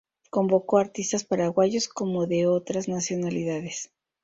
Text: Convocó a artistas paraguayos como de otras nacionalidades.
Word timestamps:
Convocó 0.31 0.79
a 0.79 0.81
artistas 0.81 1.25
paraguayos 1.25 1.87
como 1.87 2.25
de 2.25 2.47
otras 2.47 2.87
nacionalidades. 2.87 3.91